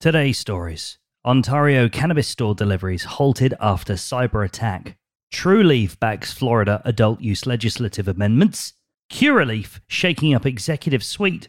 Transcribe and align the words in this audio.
Today's 0.00 0.38
stories 0.38 0.96
Ontario 1.24 1.88
cannabis 1.88 2.28
store 2.28 2.54
deliveries 2.54 3.02
halted 3.02 3.52
after 3.58 3.94
cyber 3.94 4.44
attack. 4.44 4.96
Trulieve 5.34 5.98
backs 5.98 6.32
Florida 6.32 6.80
adult 6.84 7.20
use 7.20 7.46
legislative 7.46 8.06
amendments. 8.06 8.74
Curaleaf 9.10 9.80
shaking 9.88 10.36
up 10.36 10.46
executive 10.46 11.02
suite. 11.02 11.48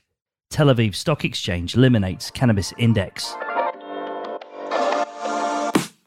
Tel 0.49 0.65
Aviv 0.65 0.95
Stock 0.95 1.23
Exchange 1.23 1.75
eliminates 1.75 2.31
cannabis 2.31 2.73
index. 2.79 3.35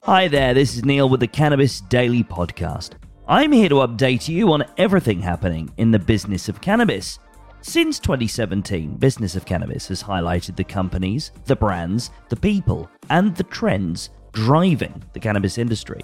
Hi 0.02 0.26
there, 0.28 0.52
this 0.52 0.76
is 0.76 0.84
Neil 0.84 1.08
with 1.08 1.20
the 1.20 1.28
Cannabis 1.28 1.80
Daily 1.82 2.24
Podcast. 2.24 2.94
I'm 3.28 3.52
here 3.52 3.68
to 3.68 3.76
update 3.76 4.26
you 4.26 4.52
on 4.52 4.64
everything 4.78 5.20
happening 5.20 5.72
in 5.76 5.92
the 5.92 6.00
business 6.00 6.48
of 6.48 6.60
cannabis. 6.60 7.20
Since 7.64 8.00
2017, 8.00 8.96
Business 8.96 9.36
of 9.36 9.46
Cannabis 9.46 9.86
has 9.86 10.02
highlighted 10.02 10.56
the 10.56 10.64
companies, 10.64 11.30
the 11.44 11.54
brands, 11.54 12.10
the 12.28 12.34
people, 12.34 12.90
and 13.08 13.36
the 13.36 13.44
trends 13.44 14.10
driving 14.32 15.00
the 15.12 15.20
cannabis 15.20 15.58
industry. 15.58 16.00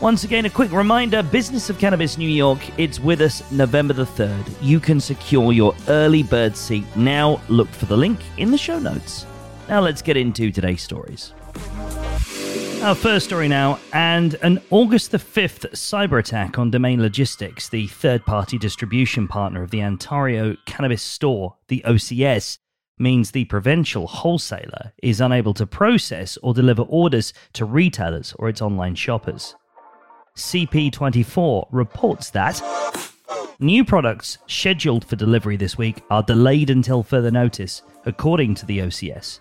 Once 0.00 0.22
again, 0.22 0.46
a 0.46 0.50
quick 0.50 0.70
reminder 0.70 1.24
Business 1.24 1.68
of 1.68 1.78
Cannabis 1.80 2.18
New 2.18 2.28
York, 2.28 2.60
it's 2.78 3.00
with 3.00 3.20
us 3.20 3.50
November 3.50 3.94
the 3.94 4.06
3rd. 4.06 4.54
You 4.62 4.78
can 4.78 5.00
secure 5.00 5.52
your 5.52 5.74
early 5.88 6.22
bird 6.22 6.56
seat 6.56 6.84
now. 6.94 7.40
Look 7.48 7.68
for 7.68 7.86
the 7.86 7.96
link 7.96 8.20
in 8.38 8.52
the 8.52 8.58
show 8.58 8.78
notes. 8.78 9.26
Now 9.68 9.80
let's 9.80 10.02
get 10.02 10.16
into 10.16 10.52
today's 10.52 10.82
stories. 10.82 11.34
Our 12.82 12.96
first 12.96 13.26
story 13.26 13.46
now, 13.46 13.78
and 13.92 14.34
an 14.42 14.60
August 14.70 15.12
the 15.12 15.18
5th 15.18 15.70
cyber 15.70 16.18
attack 16.18 16.58
on 16.58 16.72
Domain 16.72 17.00
Logistics, 17.00 17.68
the 17.68 17.86
third 17.86 18.26
party 18.26 18.58
distribution 18.58 19.28
partner 19.28 19.62
of 19.62 19.70
the 19.70 19.84
Ontario 19.84 20.56
Cannabis 20.66 21.00
Store, 21.00 21.56
the 21.68 21.84
OCS, 21.86 22.58
means 22.98 23.30
the 23.30 23.44
provincial 23.44 24.08
wholesaler 24.08 24.92
is 25.00 25.20
unable 25.20 25.54
to 25.54 25.64
process 25.64 26.36
or 26.42 26.54
deliver 26.54 26.82
orders 26.82 27.32
to 27.52 27.64
retailers 27.64 28.34
or 28.40 28.48
its 28.48 28.60
online 28.60 28.96
shoppers. 28.96 29.54
CP24 30.36 31.68
reports 31.70 32.30
that 32.30 32.60
new 33.60 33.84
products 33.84 34.38
scheduled 34.48 35.04
for 35.04 35.14
delivery 35.14 35.56
this 35.56 35.78
week 35.78 36.02
are 36.10 36.24
delayed 36.24 36.68
until 36.68 37.04
further 37.04 37.30
notice, 37.30 37.82
according 38.06 38.56
to 38.56 38.66
the 38.66 38.80
OCS 38.80 39.38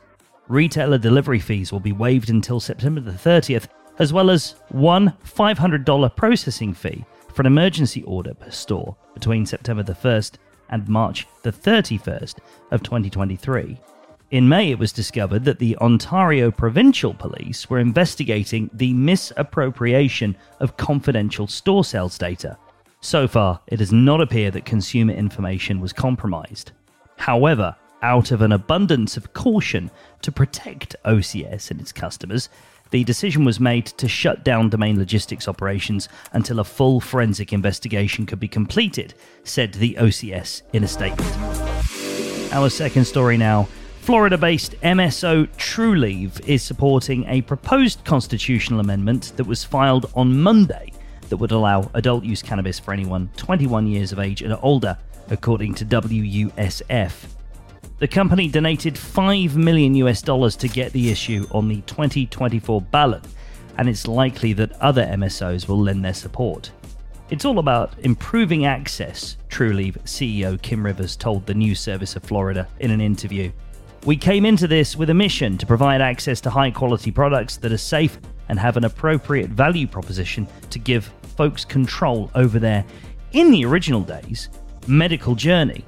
retailer 0.52 0.97
delivery 0.97 1.39
fees 1.39 1.71
will 1.71 1.80
be 1.80 1.94
waived 1.94 2.30
until 2.30 2.59
September 2.59 2.99
the 2.99 3.11
30th, 3.11 3.67
as 3.99 4.11
well 4.11 4.30
as 4.30 4.55
one 4.69 5.13
$500 5.25 6.16
processing 6.16 6.73
fee 6.73 7.05
for 7.33 7.41
an 7.41 7.47
emergency 7.47 8.03
order 8.03 8.33
per 8.33 8.52
store 8.52 8.95
between 9.13 9.45
September 9.45 9.83
the 9.83 9.94
1st 9.94 10.33
and 10.69 10.88
March 10.88 11.25
the 11.44 11.52
31st 11.52 12.35
of 12.72 12.83
2023. 12.83 13.79
In 14.31 14.47
May, 14.47 14.72
it 14.72 14.79
was 14.79 14.94
discovered 14.94 15.44
that 15.45 15.59
the 15.59 15.77
Ontario 15.77 16.52
Provincial 16.52 17.13
Police 17.13 17.69
were 17.69 17.79
investigating 17.79 18.69
the 18.73 18.94
misappropriation 18.94 20.38
of 20.59 20.77
confidential 20.77 21.47
store 21.47 21.83
sales 21.83 22.17
data. 22.17 22.57
So 23.02 23.27
far, 23.27 23.59
it 23.67 23.77
does 23.77 23.91
not 23.91 24.22
appear 24.22 24.52
that 24.52 24.63
consumer 24.63 25.13
information 25.13 25.81
was 25.81 25.91
compromised. 25.91 26.72
However, 27.17 27.75
out 28.02 28.31
of 28.31 28.41
an 28.41 28.52
abundance 28.52 29.17
of 29.17 29.33
caution 29.33 29.91
to 30.21 30.31
protect 30.31 30.95
OCS 31.05 31.71
and 31.71 31.80
its 31.80 31.91
customers, 31.91 32.49
the 32.91 33.03
decision 33.05 33.45
was 33.45 33.59
made 33.59 33.85
to 33.85 34.07
shut 34.07 34.44
down 34.44 34.69
domain 34.69 34.97
logistics 34.97 35.47
operations 35.47 36.09
until 36.33 36.59
a 36.59 36.63
full 36.63 36.99
forensic 36.99 37.53
investigation 37.53 38.25
could 38.25 38.39
be 38.39 38.49
completed, 38.49 39.13
said 39.44 39.73
the 39.73 39.95
OCS 39.95 40.61
in 40.73 40.83
a 40.83 40.88
statement. 40.88 41.31
Our 42.52 42.69
second 42.69 43.05
story 43.05 43.38
now. 43.38 43.67
Florida 44.02 44.38
based 44.38 44.73
MSO 44.81 45.47
Trulieve 45.57 46.45
is 46.47 46.63
supporting 46.63 47.23
a 47.27 47.41
proposed 47.44 48.03
constitutional 48.03 48.79
amendment 48.79 49.31
that 49.38 49.45
was 49.45 49.63
filed 49.63 50.11
on 50.16 50.41
Monday 50.41 50.91
that 51.29 51.38
would 51.38 51.52
allow 51.52 51.89
adult 51.94 52.23
use 52.25 52.41
cannabis 52.41 52.77
for 52.77 52.94
anyone 52.94 53.29
21 53.38 53.88
years 53.88 54.11
of 54.11 54.19
age 54.19 54.41
and 54.41 54.57
older, 54.61 54.97
according 55.29 55.75
to 55.75 55.85
WUSF. 55.85 57.13
The 58.01 58.07
company 58.07 58.47
donated 58.47 58.97
5 58.97 59.56
million 59.56 59.94
US 59.94 60.23
dollars 60.23 60.56
to 60.56 60.67
get 60.67 60.91
the 60.91 61.12
issue 61.12 61.45
on 61.51 61.67
the 61.67 61.81
2024 61.81 62.81
ballot, 62.81 63.23
and 63.78 63.88
it's 63.88 64.07
likely 64.07 64.53
that 64.53 64.72
other 64.81 65.06
MSOs 65.06 65.67
will 65.67 65.79
lend 65.79 66.03
their 66.03 66.16
support. 66.16 66.72
It's 67.29 67.45
all 67.45 67.59
about 67.59 67.94
improving 68.00 68.66
access, 68.66 69.38
Trulieve 69.50 70.01
CEO 70.06 70.59
Kim 70.63 70.84
Rivers 70.84 71.16
told 71.16 71.45
the 71.45 71.53
News 71.53 71.79
Service 71.79 72.16
of 72.16 72.23
Florida 72.23 72.67
in 72.79 72.90
an 72.90 73.01
interview. 73.01 73.51
We 74.03 74.17
came 74.17 74.47
into 74.47 74.67
this 74.67 74.95
with 74.95 75.11
a 75.11 75.13
mission 75.13 75.59
to 75.59 75.67
provide 75.67 76.01
access 76.01 76.41
to 76.41 76.50
high 76.50 76.72
quality 76.72 77.11
products 77.11 77.57
that 77.57 77.72
are 77.72 77.78
safe 77.78 78.17
and 78.50 78.57
have 78.57 78.78
an 78.78 78.85
appropriate 78.85 79.51
value 79.51 79.85
proposition 79.85 80.47
to 80.72 80.79
give 80.79 81.13
folks 81.38 81.63
control 81.63 82.31
over 82.34 82.57
their, 82.57 82.84
in 83.34 83.51
the 83.51 83.63
original 83.63 84.01
days, 84.01 84.50
medical 84.88 85.35
journey 85.35 85.85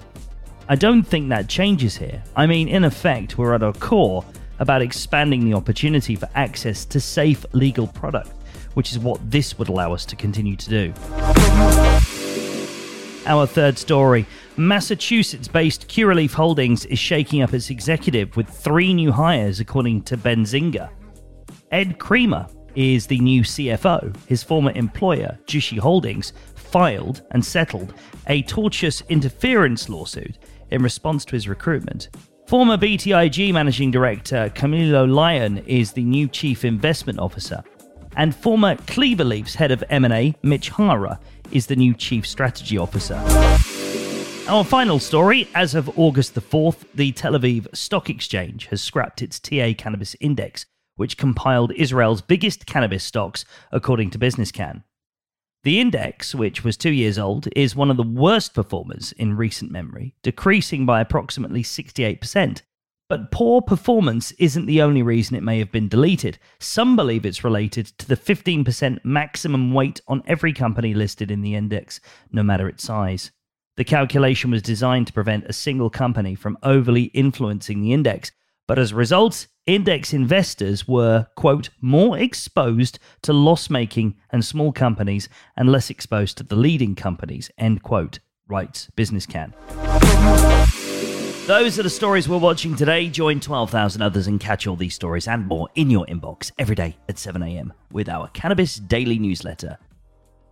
I 0.70 0.76
don't 0.76 1.04
think 1.04 1.28
that 1.30 1.50
changes 1.50 1.98
here. 1.98 2.24
I 2.38 2.48
mean, 2.48 2.70
in 2.70 2.86
effect, 2.86 3.38
we're 3.38 3.54
at 3.54 3.64
our 3.64 3.74
core 3.74 4.24
about 4.60 4.82
expanding 4.82 5.44
the 5.44 5.54
opportunity 5.54 6.16
for 6.16 6.30
access 6.36 6.86
to 6.86 7.02
safe 7.02 7.46
legal 7.52 7.88
product, 7.88 8.32
which 8.76 8.92
is 8.94 9.00
what 9.00 9.20
this 9.30 9.58
would 9.60 9.68
allow 9.68 9.94
us 9.94 10.06
to 10.06 10.16
continue 10.16 10.56
to 10.56 10.70
do. 10.70 10.94
Our 13.26 13.46
third 13.46 13.78
story 13.78 14.26
Massachusetts 14.56 15.48
based 15.48 15.88
Curaleaf 15.90 16.34
Holdings 16.34 16.86
is 16.86 17.00
shaking 17.00 17.42
up 17.42 17.54
its 17.54 17.70
executive 17.70 18.36
with 18.38 18.48
three 18.48 18.94
new 18.94 19.12
hires, 19.12 19.60
according 19.60 20.04
to 20.04 20.18
Benzinga. 20.18 20.90
Ed 21.72 22.00
Kremer 22.00 22.48
is 22.76 23.08
the 23.08 23.20
new 23.20 23.42
CFO. 23.42 24.16
His 24.28 24.44
former 24.44 24.72
employer, 24.76 25.38
Jushi 25.46 25.78
Holdings, 25.78 26.34
filed 26.56 27.22
and 27.32 27.44
settled 27.44 27.94
a 28.28 28.44
tortious 28.44 29.08
interference 29.10 29.90
lawsuit 29.90 30.38
in 30.74 30.84
response 30.84 31.24
to 31.26 31.32
his 31.34 31.48
recruitment. 31.48 32.10
Former 32.48 32.78
BTIG 32.78 33.54
managing 33.54 33.92
director 33.92 34.52
Camilo 34.54 35.10
Lyon 35.10 35.60
is 35.60 35.94
the 35.94 36.04
new 36.04 36.28
chief 36.28 36.66
investment 36.66 37.20
officer, 37.20 37.64
and 38.18 38.36
former 38.36 38.76
Clever 38.88 39.24
Leaves 39.24 39.56
head 39.56 39.72
of 39.72 39.84
M&A, 39.90 40.36
Mitch 40.44 40.70
Hara, 40.70 41.20
is 41.52 41.68
the 41.68 41.76
new 41.76 41.94
chief 41.94 42.28
strategy 42.28 42.78
officer. 42.78 43.16
Our 44.50 44.66
final 44.66 45.00
story 45.00 45.48
as 45.56 45.74
of 45.74 45.98
August 45.98 46.36
the 46.36 46.42
4th, 46.42 46.84
the 46.94 47.14
Tel 47.14 47.32
Aviv 47.32 47.74
Stock 47.74 48.10
Exchange 48.10 48.66
has 48.68 48.82
scrapped 48.82 49.22
its 49.22 49.40
TA 49.40 49.72
Cannabis 49.78 50.18
Index, 50.20 50.66
which 50.96 51.18
compiled 51.18 51.72
Israel's 51.74 52.22
biggest 52.22 52.66
cannabis 52.66 53.04
stocks, 53.04 53.46
according 53.72 54.10
to 54.10 54.18
Business 54.18 54.52
BusinessCan. 54.52 54.84
The 55.64 55.80
index, 55.80 56.36
which 56.36 56.66
was 56.66 56.76
two 56.76 56.92
years 56.92 57.18
old, 57.18 57.48
is 57.56 57.74
one 57.74 57.90
of 57.90 57.96
the 57.96 58.04
worst 58.04 58.54
performers 58.54 59.14
in 59.14 59.38
recent 59.38 59.72
memory, 59.72 60.14
decreasing 60.22 60.86
by 60.86 61.00
approximately 61.00 61.64
68%. 61.64 62.62
But 63.08 63.32
poor 63.32 63.62
performance 63.62 64.32
isn't 64.34 64.66
the 64.66 64.82
only 64.82 65.04
reason 65.04 65.38
it 65.38 65.44
may 65.44 65.60
have 65.60 65.72
been 65.72 65.88
deleted. 65.88 66.38
Some 66.60 66.98
believe 66.98 67.26
it's 67.26 67.46
related 67.46 67.86
to 68.00 68.08
the 68.08 68.18
15% 68.18 69.06
maximum 69.06 69.74
weight 69.74 70.02
on 70.08 70.24
every 70.26 70.52
company 70.52 70.94
listed 70.94 71.32
in 71.32 71.42
the 71.42 71.56
index, 71.56 72.02
no 72.32 72.44
matter 72.44 72.68
its 72.68 72.84
size. 72.84 73.32
The 73.78 73.86
calculation 73.86 74.52
was 74.52 74.62
designed 74.62 75.08
to 75.08 75.14
prevent 75.14 75.46
a 75.46 75.54
single 75.54 75.90
company 75.90 76.36
from 76.36 76.58
overly 76.62 77.04
influencing 77.04 77.82
the 77.82 77.94
index, 77.94 78.32
but 78.68 78.80
as 78.80 78.92
a 78.92 78.96
result, 78.96 79.48
index 79.66 80.14
investors 80.14 80.88
were, 80.88 81.28
quote, 81.36 81.70
more 81.82 82.18
exposed 82.18 83.00
to 83.22 83.34
loss 83.34 83.70
making 83.70 84.16
and 84.32 84.44
small 84.44 84.72
companies 84.72 85.30
and 85.56 85.72
less 85.72 85.90
exposed 85.90 86.38
to 86.38 86.44
the 86.44 86.56
leading 86.56 86.96
companies, 86.96 87.50
end 87.58 87.84
quote, 87.84 88.20
writes 88.48 88.90
Business 88.96 89.26
Can. 89.26 89.54
Those 91.46 91.78
are 91.78 91.84
the 91.84 91.90
stories 91.90 92.30
we're 92.30 92.38
watching 92.38 92.76
today. 92.76 93.10
Join 93.10 93.40
12,000 93.42 94.02
others 94.02 94.28
and 94.28 94.40
catch 94.40 94.66
all 94.66 94.78
these 94.78 94.96
stories 94.96 95.28
and 95.28 95.46
more 95.46 95.68
in 95.76 95.90
your 95.90 96.06
inbox 96.06 96.52
every 96.58 96.76
day 96.76 96.96
at 97.10 97.20
7 97.20 97.44
a.m. 97.44 97.74
with 97.92 98.08
our 98.08 98.30
Cannabis 98.30 98.76
Daily 98.76 99.20
newsletter. 99.20 99.78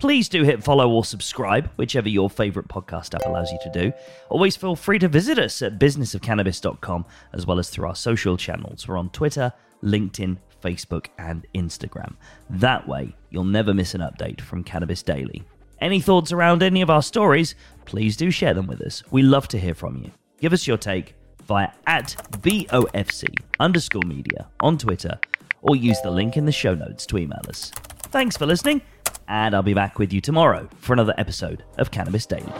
Please 0.02 0.28
do 0.28 0.42
hit 0.42 0.64
follow 0.64 0.90
or 0.90 1.06
subscribe, 1.06 1.70
whichever 1.76 2.10
your 2.10 2.28
favorite 2.28 2.68
podcast 2.68 3.14
app 3.14 3.24
allows 3.28 3.52
you 3.52 3.60
to 3.62 3.70
do. 3.70 3.94
Always 4.30 4.56
feel 4.56 4.76
free 4.76 4.98
to 4.98 5.08
visit 5.08 5.38
us 5.38 5.62
at 5.62 5.78
businessofcannabis.com 5.78 7.06
as 7.34 7.46
well 7.46 7.60
as 7.60 7.70
through 7.70 7.88
our 7.88 7.94
social 7.94 8.36
channels. 8.36 8.88
We're 8.88 8.98
on 8.98 9.12
Twitter, 9.12 9.54
LinkedIn, 9.84 10.38
Facebook, 10.60 11.10
and 11.20 11.46
Instagram. 11.54 12.16
That 12.50 12.88
way, 12.88 13.16
you'll 13.30 13.44
never 13.44 13.76
miss 13.76 13.94
an 13.94 14.02
update 14.02 14.42
from 14.42 14.64
Cannabis 14.64 15.04
Daily. 15.04 15.44
Any 15.80 16.02
thoughts 16.02 16.32
around 16.32 16.64
any 16.64 16.82
of 16.82 16.90
our 16.90 17.04
stories, 17.04 17.54
please 17.86 18.18
do 18.18 18.32
share 18.32 18.56
them 18.56 18.66
with 18.66 18.82
us. 18.82 19.04
We 19.12 19.22
love 19.22 19.50
to 19.50 19.60
hear 19.60 19.76
from 19.76 19.98
you. 19.98 20.10
Give 20.40 20.52
us 20.52 20.66
your 20.66 20.78
take 20.78 21.14
via 21.44 21.70
at 21.86 22.16
BOFC 22.42 23.36
underscore 23.60 24.02
media 24.08 24.48
on 24.62 24.80
Twitter 24.80 25.20
or 25.62 25.76
use 25.76 26.02
the 26.02 26.10
link 26.10 26.38
in 26.38 26.46
the 26.46 26.52
show 26.52 26.74
notes 26.74 27.06
to 27.06 27.20
email 27.20 27.42
us. 27.48 27.70
Thanks 28.10 28.36
for 28.36 28.48
listening 28.48 28.82
and 29.32 29.56
I'll 29.56 29.64
be 29.64 29.74
back 29.74 29.98
with 29.98 30.12
you 30.12 30.20
tomorrow 30.20 30.68
for 30.78 30.92
another 30.92 31.16
episode 31.18 31.64
of 31.78 31.90
Cannabis 31.90 32.26
Daily. 32.26 32.52